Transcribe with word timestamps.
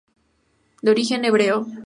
De 0.81 0.89
origen 0.89 1.25
hebreo. 1.25 1.57